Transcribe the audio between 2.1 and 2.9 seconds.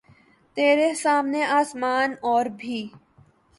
اور بھی